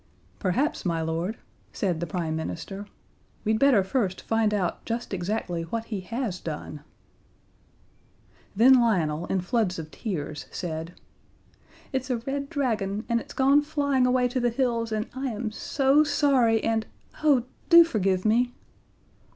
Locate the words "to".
14.29-14.39